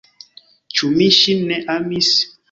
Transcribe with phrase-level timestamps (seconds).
[0.79, 2.09] Ĉu mi ŝin ne amis?